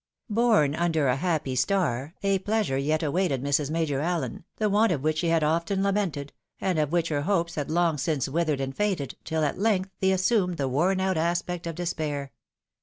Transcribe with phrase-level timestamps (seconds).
[0.31, 3.69] Born imder a happy star, a pleasure yet awaited Mrs.
[3.69, 7.53] Major Allen, the want of which she had often lamented, and of which her hopes
[7.53, 11.17] had long since withered and faded, till a t length they assumed the worn out
[11.17, 12.31] aspect of despair.